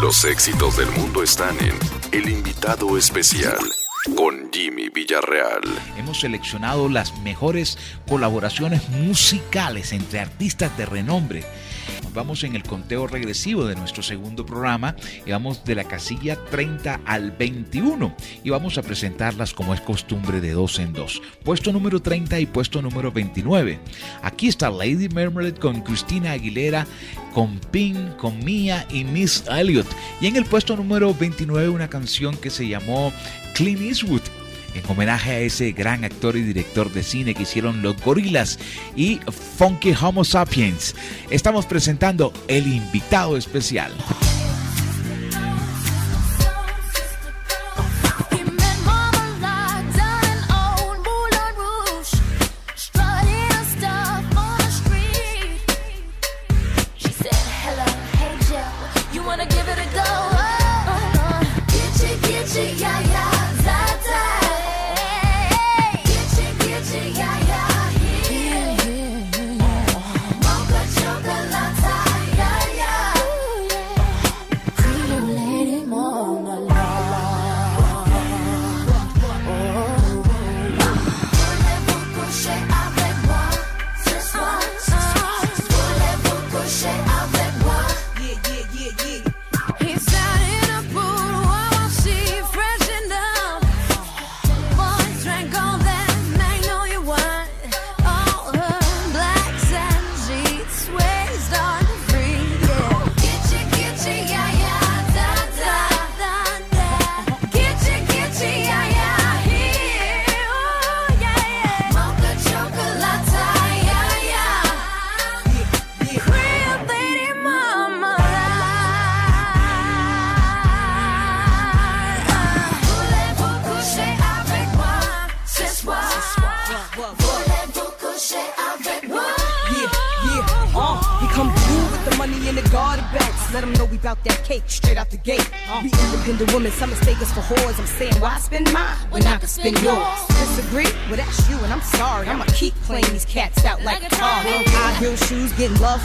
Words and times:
Los 0.00 0.24
éxitos 0.24 0.78
del 0.78 0.90
mundo 0.92 1.22
están 1.22 1.54
en 1.60 1.74
El 2.10 2.30
invitado 2.30 2.96
especial 2.96 3.58
con 4.16 4.50
Jimmy 4.50 4.88
Villarreal. 4.88 5.60
Hemos 5.98 6.20
seleccionado 6.20 6.88
las 6.88 7.18
mejores 7.18 7.76
colaboraciones 8.08 8.88
musicales 8.88 9.92
entre 9.92 10.20
artistas 10.20 10.74
de 10.78 10.86
renombre 10.86 11.44
vamos 12.12 12.44
en 12.44 12.56
el 12.56 12.62
conteo 12.62 13.06
regresivo 13.06 13.64
de 13.64 13.76
nuestro 13.76 14.02
segundo 14.02 14.44
programa 14.44 14.96
y 15.24 15.30
vamos 15.30 15.64
de 15.64 15.74
la 15.74 15.84
casilla 15.84 16.36
30 16.50 17.00
al 17.04 17.30
21 17.32 18.14
y 18.44 18.50
vamos 18.50 18.78
a 18.78 18.82
presentarlas 18.82 19.54
como 19.54 19.74
es 19.74 19.80
costumbre 19.80 20.40
de 20.40 20.52
dos 20.52 20.78
en 20.78 20.92
dos. 20.92 21.22
Puesto 21.44 21.72
número 21.72 22.00
30 22.00 22.40
y 22.40 22.46
puesto 22.46 22.82
número 22.82 23.12
29. 23.12 23.78
Aquí 24.22 24.48
está 24.48 24.70
Lady 24.70 25.08
Marmalade 25.08 25.58
con 25.58 25.82
Cristina 25.82 26.32
Aguilera, 26.32 26.86
con 27.32 27.58
Pink, 27.70 28.16
con 28.16 28.44
Mia 28.44 28.86
y 28.90 29.04
Miss 29.04 29.44
Elliot. 29.50 29.86
Y 30.20 30.26
en 30.26 30.36
el 30.36 30.44
puesto 30.44 30.76
número 30.76 31.14
29 31.14 31.68
una 31.68 31.88
canción 31.88 32.36
que 32.36 32.50
se 32.50 32.68
llamó 32.68 33.12
Clean 33.54 33.82
Eastwood 33.82 34.22
en 34.74 34.82
homenaje 34.88 35.30
a 35.32 35.40
ese 35.40 35.72
gran 35.72 36.04
actor 36.04 36.36
y 36.36 36.42
director 36.42 36.92
de 36.92 37.02
cine 37.02 37.34
que 37.34 37.42
hicieron 37.42 37.82
Los 37.82 38.00
Gorilas 38.02 38.58
y 38.96 39.20
Funky 39.58 39.94
Homo 40.00 40.24
Sapiens. 40.24 40.94
Estamos 41.30 41.66
presentando 41.66 42.32
el 42.48 42.66
invitado 42.66 43.36
especial. 43.36 43.92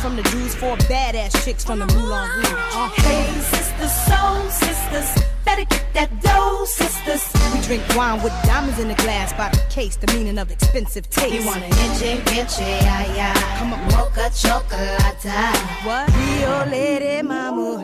From 0.05 0.15
the 0.17 0.23
Jews, 0.29 0.53
for 0.53 0.77
badass 0.85 1.33
chicks 1.43 1.65
from 1.65 1.79
the 1.79 1.87
Moulin 1.87 2.29
Rouge. 2.37 2.45
Uh. 2.75 2.89
Hey, 2.89 3.25
sisters, 3.41 3.91
soul 4.05 4.49
sisters, 4.51 5.25
better 5.43 5.65
get 5.65 5.93
that 5.95 6.21
dough, 6.21 6.63
sisters. 6.65 7.23
We 7.51 7.61
drink 7.61 7.83
wine 7.97 8.21
with 8.21 8.33
diamonds 8.43 8.77
in 8.77 8.87
the 8.87 8.93
glass 8.93 9.33
by 9.33 9.49
the 9.49 9.63
case, 9.71 9.95
the 9.95 10.05
meaning 10.13 10.37
of 10.37 10.51
expensive 10.51 11.09
taste. 11.09 11.33
You 11.33 11.43
want 11.43 11.63
an 11.63 11.71
inche, 11.71 12.21
inche, 12.37 12.61
ay, 12.61 13.17
ay. 13.17 13.57
Come 13.57 13.73
on, 13.73 13.81
mocha 13.93 14.29
chocolate. 14.35 15.25
What? 15.87 16.07
Rio 16.15 16.65
Lady 16.69 17.23
Mama. 17.23 17.81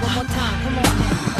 One 0.00 0.14
more 0.14 0.24
time, 0.24 0.62
come 0.64 0.78
on. 0.78 1.39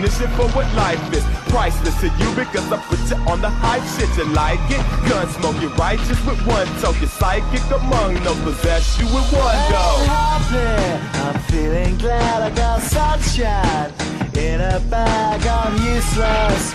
definition 0.00 0.28
for 0.36 0.48
what 0.56 0.72
life 0.74 1.12
is. 1.12 1.24
Priceless 1.50 1.98
to 2.00 2.06
you 2.06 2.34
because 2.34 2.70
I 2.70 2.76
put 2.86 2.98
you 3.10 3.16
on 3.30 3.40
the 3.40 3.48
hype 3.48 3.82
shit. 3.96 4.08
You 4.16 4.32
like 4.32 4.60
it? 4.70 4.82
Gun 5.08 5.28
smoke, 5.28 5.60
you're 5.60 5.70
righteous 5.70 6.20
with 6.24 6.40
one 6.46 6.66
toe. 6.80 6.92
You're 7.00 7.08
psychic 7.08 7.62
among 7.70 8.14
no 8.22 8.34
possess 8.44 8.98
you 8.98 9.06
with 9.06 9.32
one 9.32 9.56
go. 9.70 9.86
happy. 10.06 11.18
I'm 11.18 11.40
feeling 11.50 11.98
glad 11.98 12.42
I 12.42 12.50
got 12.54 12.82
sunshine 12.82 13.92
in 14.36 14.60
a 14.60 14.80
bag. 14.90 15.46
I'm 15.46 15.74
useless, 15.94 16.74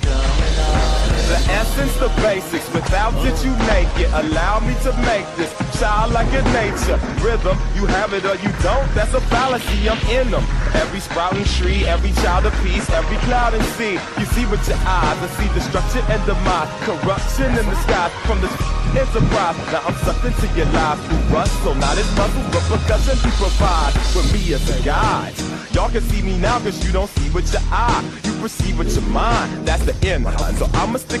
The 1.31 1.39
essence, 1.47 1.95
the 1.95 2.09
basics. 2.19 2.67
Without 2.73 3.15
it, 3.23 3.39
you 3.39 3.55
make 3.71 3.87
it. 3.95 4.11
Allow 4.11 4.59
me 4.59 4.75
to 4.83 4.91
make 5.07 5.23
this 5.39 5.47
child 5.79 6.11
like 6.11 6.27
a 6.27 6.43
nature. 6.51 6.99
Rhythm, 7.23 7.55
you 7.73 7.85
have 7.85 8.11
it 8.11 8.25
or 8.25 8.35
you 8.43 8.51
don't. 8.59 8.83
That's 8.91 9.13
a 9.13 9.21
fallacy. 9.31 9.87
I'm 9.87 9.97
in 10.11 10.29
them. 10.29 10.43
Every 10.75 10.99
sprouting 10.99 11.45
tree, 11.55 11.85
every 11.87 12.11
child 12.19 12.47
of 12.47 12.53
peace, 12.59 12.89
every 12.89 13.15
cloud 13.23 13.53
and 13.53 13.63
sea. 13.79 13.95
You 14.19 14.25
see 14.35 14.45
with 14.51 14.67
your 14.67 14.75
eyes, 14.83 15.19
I 15.23 15.27
see 15.39 15.47
destruction 15.55 16.03
and 16.11 16.19
demise. 16.27 16.67
Corruption 16.83 17.47
in 17.55 17.63
the 17.63 17.79
sky 17.87 18.09
from 18.27 18.41
this 18.41 18.51
enterprise. 18.91 19.55
Now 19.71 19.87
I'm 19.87 19.95
sucked 20.03 20.25
into 20.25 20.47
your 20.57 20.67
lives 20.75 20.99
through 21.07 21.23
rust, 21.31 21.55
so 21.63 21.73
not 21.75 21.97
as 21.97 22.11
muscle, 22.19 22.43
but 22.51 22.63
percussion 22.67 23.15
you 23.23 23.31
provide 23.39 23.95
with 24.11 24.27
me 24.35 24.53
as 24.53 24.67
a 24.67 24.83
guide. 24.83 25.33
Y'all 25.71 25.89
can 25.89 26.01
see 26.01 26.21
me 26.21 26.37
now 26.37 26.59
cause 26.59 26.83
you 26.85 26.91
don't 26.91 27.09
see 27.15 27.29
with 27.29 27.47
your 27.53 27.61
eye. 27.71 28.03
You 28.25 28.33
perceive 28.41 28.77
with 28.77 28.93
your 28.93 29.07
mind. 29.07 29.65
That's 29.65 29.85
the 29.85 29.95
end. 30.05 30.27
So 30.57 30.67
I'ma 30.73 30.97
stick 30.97 31.20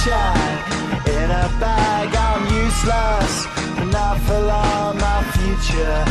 sunshine 0.00 0.58
in 1.06 1.30
a 1.30 1.46
bag. 1.60 2.14
I'm 2.14 2.42
useless, 2.64 3.46
not 3.92 4.18
for 4.20 4.40
long. 4.40 4.96
My 4.98 5.22
future 5.36 6.04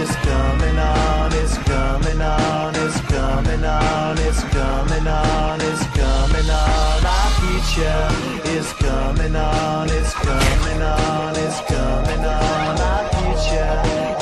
is 0.00 0.10
coming 0.26 0.78
on. 0.78 1.32
It's 1.32 1.56
coming 1.58 2.20
on. 2.20 2.74
It's 2.74 3.00
coming 3.02 3.64
on. 3.64 4.18
It's 4.18 4.42
coming 4.42 5.06
on. 5.06 5.60
It's 5.60 5.86
coming 5.94 6.50
on. 6.50 7.02
My 7.02 7.26
future 7.40 8.08
is 8.56 8.72
coming 8.74 9.36
on. 9.36 9.90
It's 9.90 10.12
coming 10.14 10.82
on. 10.82 11.36
It's 11.36 11.60
coming 11.70 12.24
on. 12.24 12.74
My 12.82 12.98
future 13.14 13.76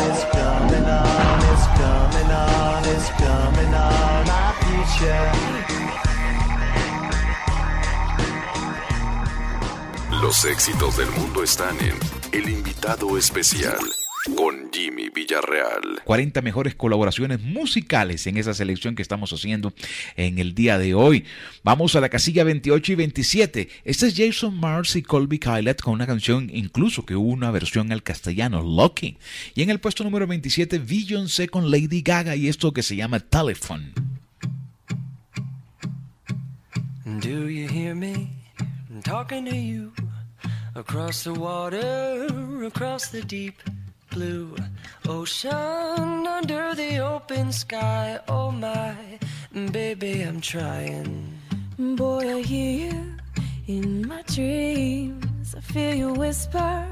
is 0.09 0.21
coming 0.37 0.85
on. 0.85 1.39
It's 1.53 1.67
coming 1.81 2.31
on. 2.31 2.85
It's 2.95 3.09
coming 3.23 3.75
on. 3.75 4.27
My 4.27 4.53
future. 4.61 5.84
Los 10.25 10.47
éxitos 10.47 10.97
del 10.97 11.11
mundo 11.11 11.43
están 11.43 11.77
en 11.81 11.93
El 12.33 12.49
invitado 12.49 13.19
especial 13.19 13.77
con 14.35 14.73
Jimmy 14.73 15.11
Villarreal. 15.15 16.01
40 16.03 16.41
mejores 16.41 16.75
colaboraciones 16.75 17.43
musicales 17.43 18.27
en 18.27 18.39
esa 18.39 18.55
selección 18.55 18.95
que 18.95 19.03
estamos 19.03 19.35
haciendo 19.35 19.75
en 20.17 20.39
el 20.39 20.55
día 20.55 20.79
de 20.79 20.95
hoy. 20.95 21.27
Vamos 21.63 21.95
a 21.95 22.01
la 22.01 22.09
casilla 22.09 22.43
28 22.43 22.93
y 22.93 22.95
27. 22.95 23.69
Este 23.85 24.07
es 24.07 24.15
Jason 24.17 24.59
Mars 24.59 24.97
y 24.97 25.03
Colby 25.03 25.39
Kylet 25.39 25.83
con 25.83 25.93
una 25.93 26.07
canción 26.07 26.49
incluso 26.51 27.05
que 27.05 27.17
hubo 27.17 27.29
una 27.29 27.51
versión 27.51 27.93
al 27.93 28.03
castellano, 28.03 28.63
Lucky. 28.63 29.19
Y 29.55 29.61
en 29.61 29.69
el 29.69 29.79
puesto 29.79 30.05
número 30.05 30.27
27, 30.27 30.79
Beyoncé 30.79 31.51
con 31.51 31.71
Lady 31.71 32.01
Gaga 32.01 32.35
y 32.35 32.49
esto 32.49 32.73
que 32.73 32.83
se 32.83 32.97
llama 32.97 33.21
Telephone. 33.21 33.93
Do 37.05 37.51
you 37.51 37.69
hear 37.69 37.95
me 37.95 38.31
talking 39.03 39.45
to 39.45 39.55
you 39.55 39.93
across 40.75 41.25
the 41.25 41.35
water, 41.35 42.27
across 42.65 43.09
the 43.09 43.23
deep 43.23 43.63
blue 44.11 44.57
ocean, 45.09 46.27
under 46.27 46.75
the 46.75 46.99
open 46.99 47.53
sky? 47.53 48.19
Oh 48.29 48.51
my, 48.51 48.97
baby, 49.73 50.23
I'm 50.23 50.41
trying. 50.41 51.39
Boy, 51.79 52.39
I 52.39 52.43
hear 52.43 52.91
you 52.91 53.17
in 53.67 54.07
my 54.07 54.23
dreams. 54.23 55.55
I 55.55 55.61
feel 55.61 55.95
you 55.95 56.13
whisper 56.13 56.87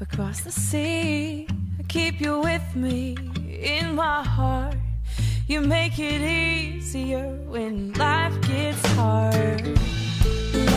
across 0.00 0.40
the 0.40 0.52
sea. 0.52 1.46
I 1.78 1.82
keep 1.84 2.20
you 2.20 2.40
with 2.40 2.76
me 2.76 3.16
in 3.60 3.94
my 3.94 4.22
heart. 4.22 4.76
You 5.46 5.60
make 5.60 5.98
it 5.98 6.22
easier 6.22 7.28
when 7.46 7.92
life 7.94 8.40
gets 8.42 8.84
hard. 8.94 9.78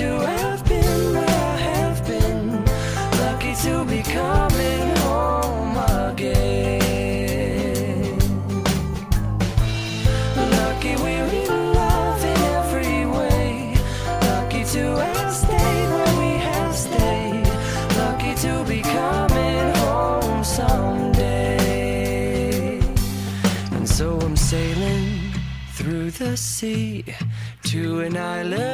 to 0.00 0.10
have 0.34 0.64
been 0.64 1.12
where 1.14 1.28
I 1.28 1.56
have 1.72 1.98
been, 2.06 2.64
lucky 3.22 3.54
to 3.64 3.72
be 3.84 4.00
coming 4.02 4.86
home 5.04 5.76
again. 6.08 6.48
Lucky 10.58 10.94
we're 11.02 11.30
in 11.42 11.54
love 11.82 12.22
in 12.32 12.40
every 12.58 13.00
way, 13.16 13.50
lucky 14.30 14.62
to 14.74 14.84
have 15.04 15.32
stayed 15.42 15.88
where 15.94 16.14
we 16.22 16.32
have 16.48 16.74
stayed, 16.86 17.48
lucky 18.02 18.32
to 18.46 18.52
be 18.72 18.80
coming 18.80 19.66
home 19.84 20.42
someday. 20.60 21.60
And 23.76 23.86
so 23.86 24.06
I'm 24.18 24.36
sailing 24.36 25.08
through 25.76 26.10
the 26.12 26.38
sea 26.38 27.04
to 27.64 28.00
an 28.00 28.16
island 28.16 28.69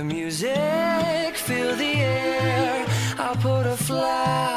the 0.00 0.14
music, 0.14 1.34
feel 1.34 1.76
the 1.76 1.94
air. 1.96 2.86
I'll 3.18 3.36
put 3.36 3.66
a 3.66 3.76
flag. 3.76 4.49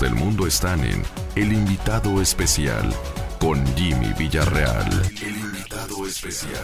del 0.00 0.14
mundo 0.14 0.46
están 0.46 0.82
en 0.84 1.02
El 1.36 1.52
invitado 1.52 2.20
especial 2.20 2.92
con 3.38 3.64
Jimmy 3.76 4.12
Villarreal. 4.18 4.88
El 5.22 5.36
invitado 5.36 6.06
especial. 6.06 6.62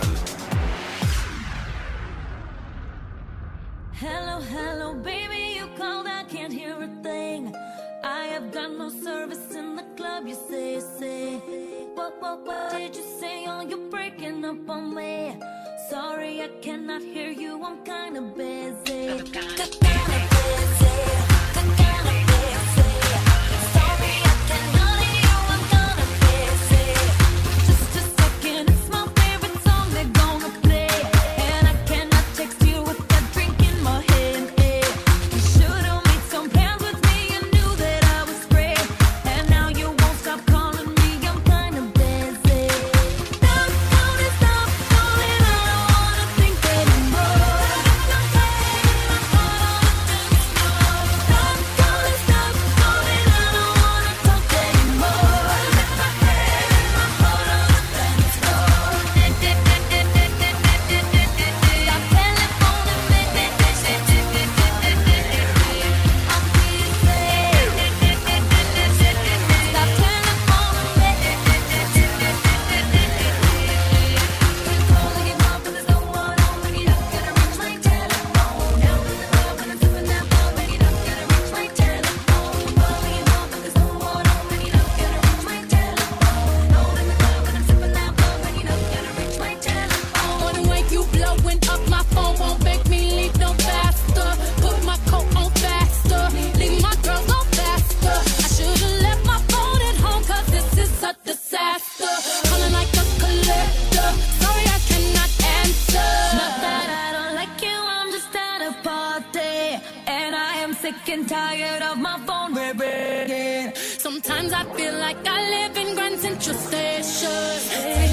party, 108.82 109.80
and 110.06 110.34
I 110.34 110.54
am 110.64 110.72
sick 110.74 111.08
and 111.08 111.28
tired 111.28 111.82
of 111.82 111.98
my 111.98 112.18
phone 112.26 112.54
ringing. 112.54 113.74
Sometimes 113.74 114.52
I 114.52 114.64
feel 114.76 114.94
like 114.94 115.26
I 115.26 115.38
live 115.56 115.76
in 115.76 115.94
Grand 115.94 116.18
Central 116.18 116.56
Station. 116.56 117.30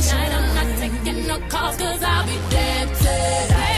Tonight 0.07 0.31
I'm 0.37 0.55
not 0.55 0.69
taking 0.79 1.27
no 1.27 1.39
calls, 1.49 1.77
cause 1.77 2.03
I'll 2.03 2.25
be 2.25 2.37
dead 2.49 2.87
today. 2.95 3.76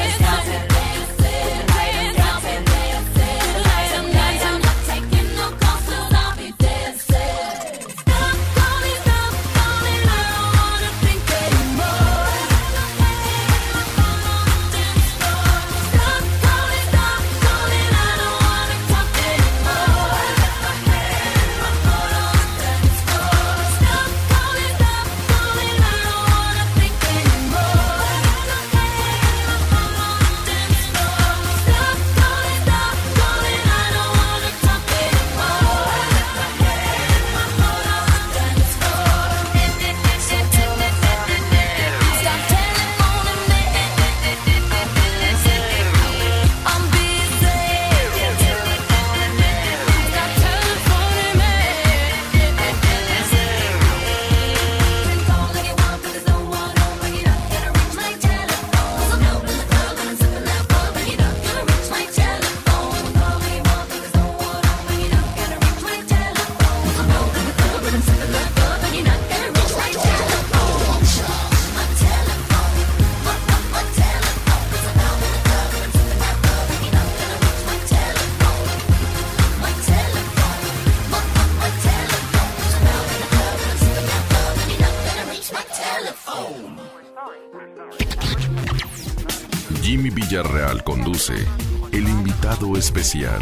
el 91.91 92.07
invitado 92.07 92.77
especial. 92.77 93.41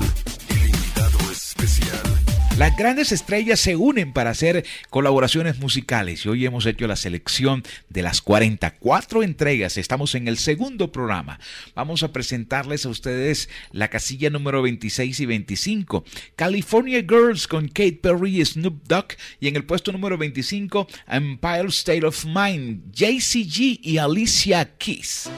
Las 2.58 2.76
grandes 2.76 3.12
estrellas 3.12 3.60
se 3.60 3.76
unen 3.76 4.14
para 4.14 4.32
hacer 4.32 4.66
colaboraciones 4.90 5.60
musicales 5.60 6.26
y 6.26 6.30
hoy 6.30 6.44
hemos 6.44 6.66
hecho 6.66 6.88
la 6.88 6.96
selección 6.96 7.62
de 7.90 8.02
las 8.02 8.22
44 8.22 9.22
entregas. 9.22 9.78
Estamos 9.78 10.16
en 10.16 10.28
el 10.28 10.40
segundo 10.40 10.92
programa. 10.92 11.40
Vamos 11.76 12.02
a 12.02 12.12
presentarles 12.12 12.88
a 12.88 12.90
ustedes 12.90 13.48
la 13.72 13.90
casilla 13.90 14.32
número 14.32 14.64
26 14.64 15.20
y 15.20 15.26
25. 15.28 16.04
California 16.36 17.06
Girls 17.08 17.48
con 17.48 17.68
Kate 17.68 18.00
Perry 18.02 18.42
y 18.42 18.46
Snoop 18.46 18.88
Dogg 18.88 19.10
y 19.40 19.50
en 19.50 19.56
el 19.56 19.66
puesto 19.66 19.92
número 19.92 20.18
25 20.18 20.88
Empire 21.10 21.68
State 21.68 22.08
of 22.08 22.26
Mind, 22.26 22.92
JCG 22.92 23.82
y 23.84 24.00
Alicia 24.00 24.68
Keys. 24.80 25.30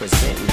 Representing 0.00 0.49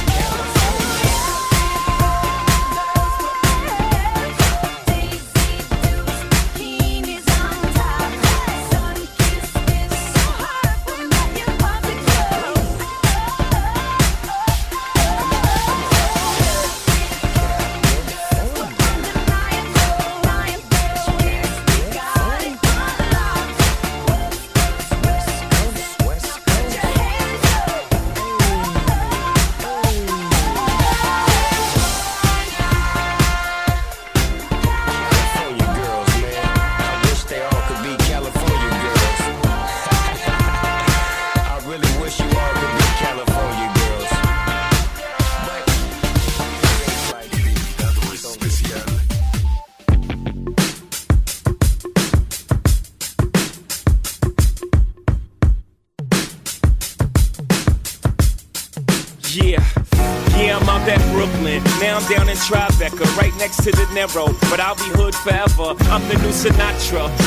But 63.97 64.59
I'll 64.59 64.75
be 64.75 64.83
hood 64.93 65.15
forever. 65.15 65.73
I'm 65.89 66.07
the 66.07 66.13
new 66.21 66.29
Sinatra. 66.29 67.26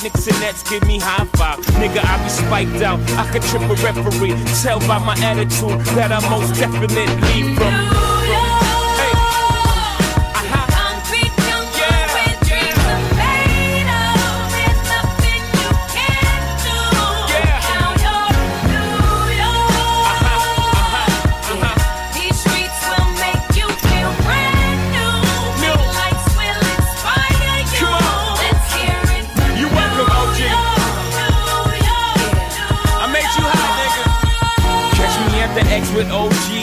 Knicks 0.03 0.25
and 0.25 0.39
Nets 0.39 0.63
give 0.67 0.85
me 0.87 0.99
high 0.99 1.25
five. 1.37 1.59
Nigga, 1.77 2.03
I 2.03 2.23
be 2.23 2.29
spiked 2.29 2.81
out. 2.81 2.99
I 3.19 3.29
could 3.31 3.43
trip 3.43 3.61
a 3.61 3.75
referee. 3.75 4.33
Tell 4.63 4.79
by 4.79 4.97
my 4.97 5.15
attitude 5.19 5.79
that 5.95 6.11
I 6.11 6.19
most 6.29 6.59
definitely 6.59 7.55
from. 7.55 8.10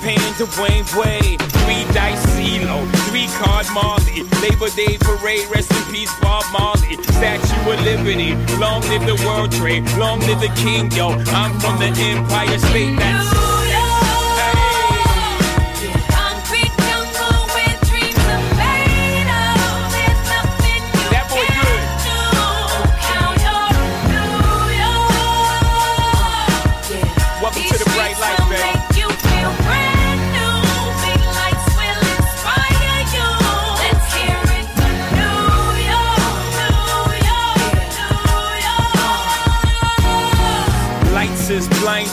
paying 0.00 0.34
Dwyane 0.38 0.86
Wade. 0.96 1.40
Three 1.40 1.84
dice 1.92 2.24
CeeLo, 2.34 2.78
three 3.08 3.28
card 3.38 3.66
Marley. 3.72 4.22
Labor 4.42 4.70
Day 4.70 4.96
parade, 4.98 5.46
rest 5.54 5.70
in 5.72 5.92
peace 5.92 6.12
Bob 6.20 6.44
Marley. 6.52 6.96
Statue 7.02 7.70
of 7.70 7.80
Liberty, 7.84 8.34
long 8.56 8.80
live 8.88 9.04
the 9.06 9.22
World 9.26 9.52
Trade, 9.52 9.84
long 9.96 10.20
live 10.20 10.40
the 10.40 10.52
King, 10.56 10.90
yo. 10.92 11.10
I'm 11.10 11.58
from 11.60 11.78
the 11.78 11.92
Empire 11.96 12.58
State. 12.58 12.96
That's 12.98 13.49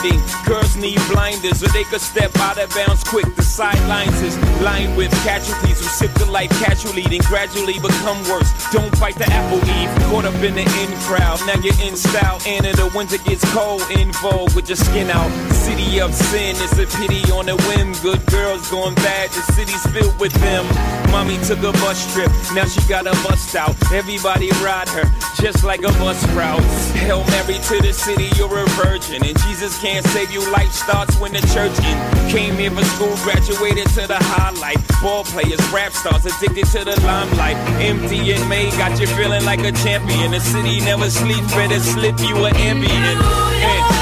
blinding. 0.07 0.45
Girls 0.45 0.75
need 0.75 0.99
blinders 1.09 1.59
so 1.59 1.67
they 1.67 1.83
could 1.83 2.01
step 2.01 2.35
out 2.37 2.57
of 2.57 2.69
bounds 2.73 3.03
quick. 3.03 3.35
The 3.35 3.43
sidelines 3.43 4.21
is 4.21 4.37
lined 4.61 4.95
with 4.97 5.11
casualties 5.23 5.79
who 5.79 5.85
sip 5.85 6.13
the 6.15 6.25
life 6.25 6.49
casually, 6.63 7.03
then 7.03 7.21
gradually 7.21 7.79
become 7.79 8.21
worse. 8.29 8.51
Don't 8.71 8.95
fight 8.97 9.15
the 9.15 9.25
apple 9.29 9.59
eve. 9.59 10.09
Caught 10.09 10.25
up 10.25 10.43
in 10.43 10.55
the 10.55 10.61
in 10.61 10.99
crowd. 11.01 11.39
Now 11.47 11.59
you're 11.61 11.79
in 11.81 11.95
style. 11.95 12.39
And 12.45 12.65
in 12.65 12.75
the 12.75 12.91
winter 12.95 13.17
gets 13.17 13.43
cold. 13.53 13.81
In 13.91 14.11
vogue 14.13 14.53
with 14.55 14.69
your 14.69 14.77
skin 14.77 15.09
out. 15.09 15.56
City 15.67 15.99
of 15.99 16.13
sin. 16.15 16.55
It's 16.63 16.79
a 16.79 16.87
pity 16.97 17.29
on 17.29 17.49
a 17.49 17.57
whim. 17.67 17.91
Good 18.01 18.25
girls 18.27 18.71
going 18.71 18.95
bad. 18.95 19.29
The 19.31 19.43
city's 19.51 19.83
filled 19.91 20.17
with 20.17 20.31
them. 20.39 20.63
Mommy 21.11 21.35
took 21.43 21.59
a 21.59 21.73
bus 21.83 21.99
trip. 22.13 22.31
Now 22.55 22.63
she 22.63 22.79
got 22.87 23.05
a 23.05 23.11
bust 23.27 23.53
out. 23.53 23.75
Everybody 23.91 24.49
ride 24.63 24.87
her 24.87 25.03
just 25.35 25.65
like 25.65 25.83
a 25.83 25.91
bus 25.99 26.23
route. 26.31 26.63
Hail 26.95 27.21
Mary 27.35 27.59
to 27.67 27.81
the 27.83 27.91
city. 27.91 28.29
You're 28.37 28.63
a 28.63 28.65
virgin. 28.79 29.25
And 29.27 29.37
Jesus 29.43 29.77
can't 29.81 30.05
save 30.07 30.31
you. 30.31 30.39
Life 30.53 30.71
starts 30.71 31.19
when 31.19 31.33
the 31.33 31.43
church 31.51 31.75
in. 31.83 31.97
Came 32.31 32.55
here 32.55 32.71
for 32.71 32.85
school, 32.95 33.15
graduated 33.27 33.87
to 33.99 34.07
the 34.07 34.19
highlight. 34.23 34.79
Ball 35.03 35.25
players, 35.25 35.59
rap 35.75 35.91
stars, 35.91 36.25
addicted 36.25 36.67
to 36.79 36.85
the 36.85 36.95
limelight. 37.03 37.57
MDMA 37.83 38.71
got 38.79 38.97
you 39.01 39.07
feeling 39.19 39.43
like 39.43 39.59
a 39.67 39.73
champion. 39.83 40.31
The 40.31 40.39
city 40.39 40.79
never 40.79 41.09
sleeps, 41.09 41.51
better 41.51 41.81
slip 41.81 42.17
you 42.21 42.45
an 42.45 42.55
Ambien. 42.55 43.96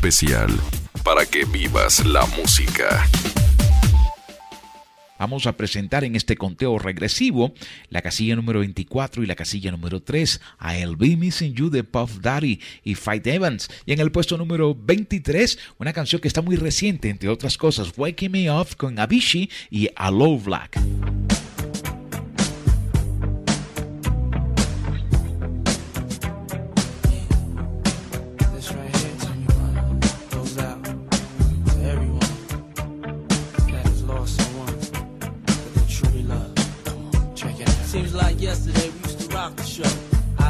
Especial 0.00 0.48
para 1.04 1.26
que 1.26 1.44
vivas 1.44 2.06
la 2.06 2.24
música. 2.38 3.06
Vamos 5.18 5.46
a 5.46 5.58
presentar 5.58 6.04
en 6.04 6.16
este 6.16 6.38
conteo 6.38 6.78
regresivo 6.78 7.52
la 7.90 8.00
casilla 8.00 8.34
número 8.34 8.60
24 8.60 9.22
y 9.22 9.26
la 9.26 9.34
casilla 9.34 9.70
número 9.70 10.02
3 10.02 10.40
a 10.58 10.78
El 10.78 10.96
Be 10.96 11.18
Missing 11.18 11.52
You 11.52 11.68
de 11.68 11.84
Puff 11.84 12.20
Daddy 12.22 12.60
y 12.82 12.94
Fight 12.94 13.26
Evans. 13.26 13.68
Y 13.84 13.92
en 13.92 14.00
el 14.00 14.10
puesto 14.10 14.38
número 14.38 14.74
23, 14.74 15.58
una 15.78 15.92
canción 15.92 16.22
que 16.22 16.28
está 16.28 16.40
muy 16.40 16.56
reciente, 16.56 17.10
entre 17.10 17.28
otras 17.28 17.58
cosas, 17.58 17.92
Waking 17.94 18.32
Me 18.32 18.50
Up 18.50 18.76
con 18.78 18.98
Avicii 18.98 19.50
y 19.70 19.90
Aloe 19.96 20.38
Black. 20.38 20.80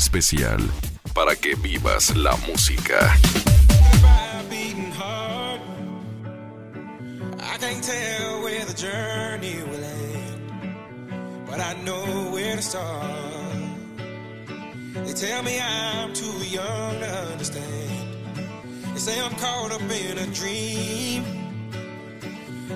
especial 0.00 0.60
para 1.12 1.36
que 1.36 1.54
vivas 1.56 2.16
la 2.16 2.34
música. 2.48 3.14
They 15.04 15.12
tell 15.14 15.42
me 15.42 15.60
I'm 15.60 16.12
too 16.14 16.38
young 16.46 17.00
to 17.00 17.10
understand. 17.32 17.90
They 18.94 19.00
say 19.00 19.20
I'm 19.20 19.34
caught 19.36 19.72
up 19.72 19.82
in 19.82 20.18
a 20.18 20.26
dream. 20.26 21.24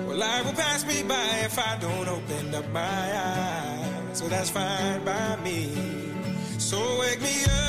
Well, 0.05 0.17
life 0.17 0.45
will 0.45 0.53
pass 0.53 0.85
me 0.85 1.03
by 1.03 1.27
if 1.43 1.57
I 1.57 1.77
don't 1.79 2.07
open 2.07 2.53
up 2.53 2.67
my 2.69 2.81
eyes. 2.81 4.19
So 4.19 4.27
that's 4.27 4.49
fine 4.49 5.03
by 5.05 5.37
me. 5.43 5.94
So 6.65 6.97
wake 6.97 7.21
me 7.21 7.43
up. 7.43 7.64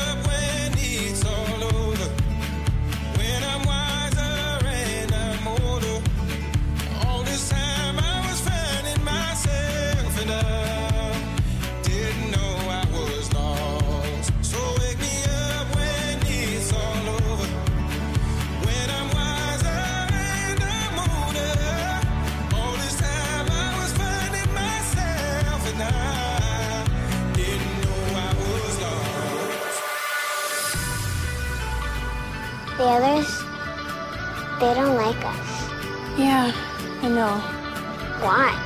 others, 32.96 33.42
they 34.58 34.72
don't 34.74 34.96
like 34.96 35.22
us. 35.24 35.68
Yeah, 36.18 36.50
I 37.02 37.08
know. 37.08 37.36
Why? 38.24 38.65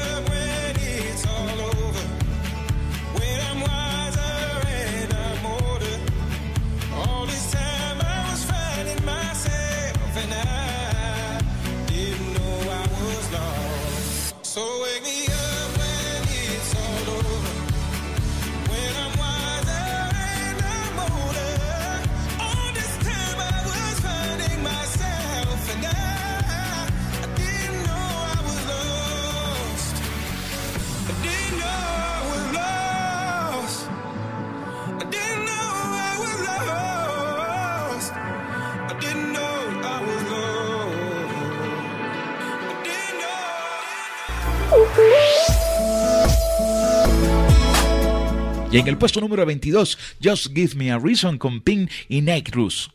Y 48.71 48.77
en 48.77 48.87
el 48.87 48.97
puesto 48.97 49.19
número 49.19 49.45
22, 49.45 49.97
Just 50.23 50.53
Give 50.55 50.75
Me 50.75 50.91
a 50.91 50.97
Reason 50.97 51.37
con 51.37 51.59
Pink 51.59 51.91
y 52.07 52.21
Nick 52.21 52.55
Russ. 52.55 52.89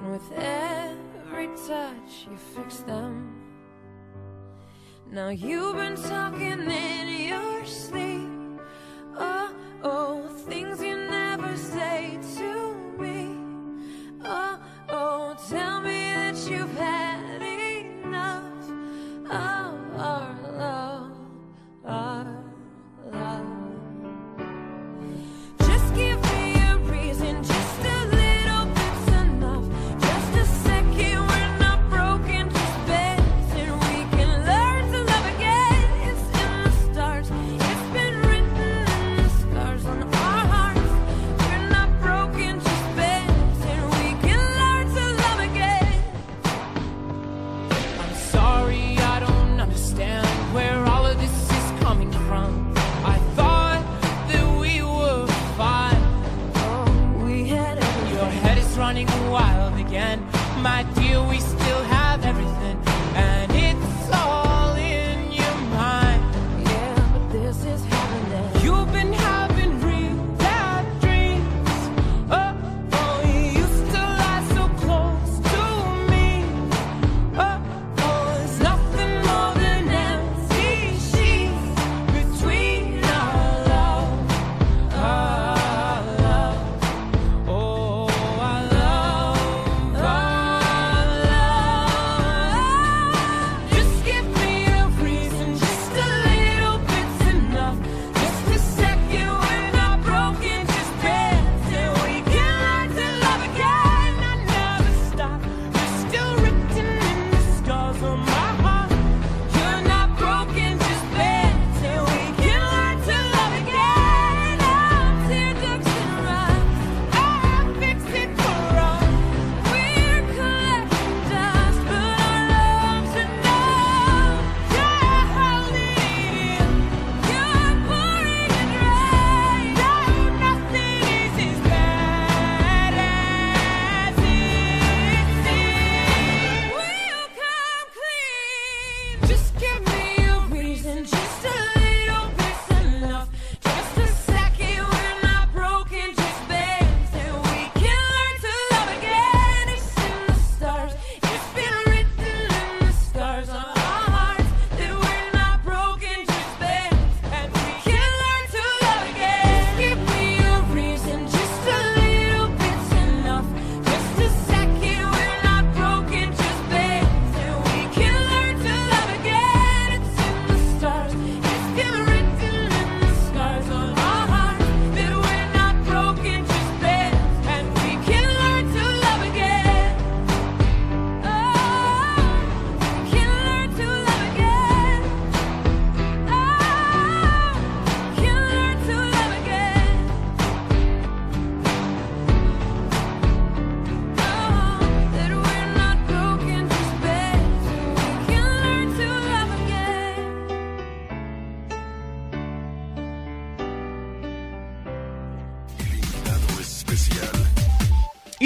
And 0.00 0.12
with 0.12 0.32
every 0.32 1.48
touch, 1.68 2.26
you 2.30 2.34
fix 2.56 2.78
them. 2.78 3.34
Now 5.10 5.28
you've 5.28 5.76
been 5.76 5.94
talking 5.94 6.58
in 6.70 7.28
your 7.28 7.66
sleep. 7.66 8.62
Oh. 9.18 9.49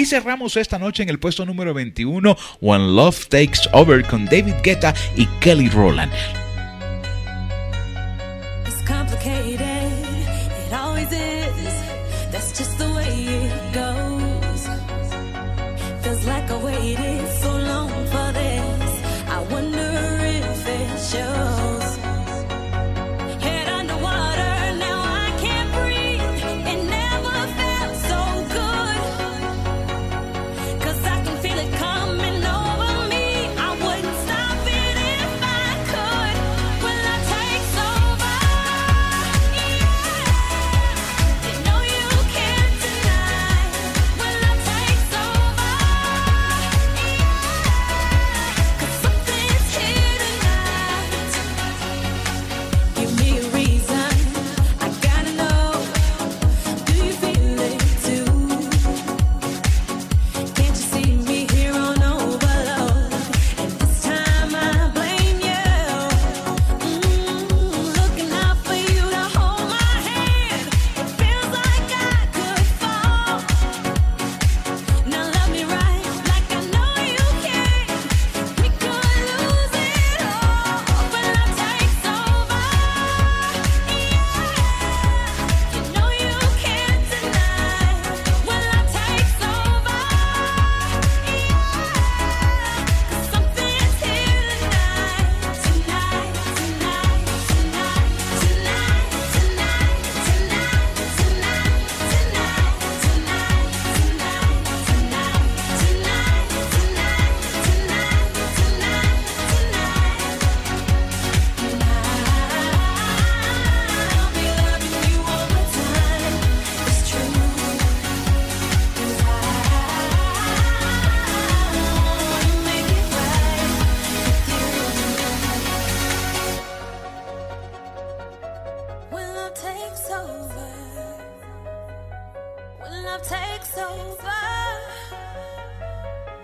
Y 0.05 0.07
cerramos 0.07 0.55
esta 0.55 0.77
noche 0.77 1.01
en 1.01 1.09
el 1.09 1.17
puesto 1.17 1.47
número 1.47 1.73
21, 1.73 2.37
When 2.61 2.95
Love 2.95 3.25
Takes 3.25 3.67
Over 3.71 4.05
con 4.05 4.25
David 4.25 4.53
Guetta 4.61 4.93
y 5.17 5.25
Kelly 5.39 5.67
Rowland. 5.67 6.44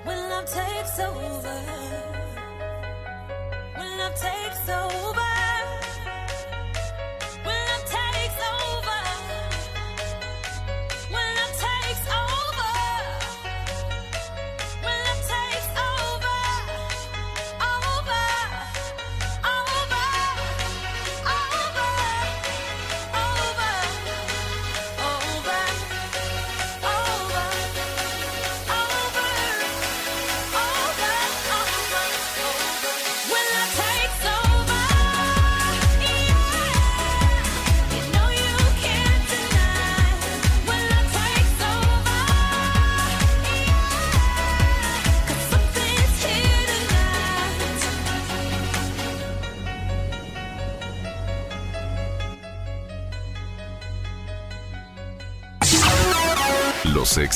when 0.03 0.19
love 0.30 0.45
takes 0.45 0.99
over, 0.99 1.61
when 3.78 3.97
love 3.97 4.15
takes 4.15 4.69
over. 4.69 5.20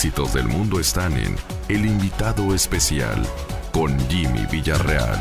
éxitos 0.06 0.34
del 0.34 0.48
mundo 0.48 0.80
están 0.80 1.14
en 1.14 1.36
El 1.68 1.84
invitado 1.84 2.54
especial 2.54 3.26
con 3.72 3.98
Jimmy 4.08 4.46
Villarreal. 4.52 5.18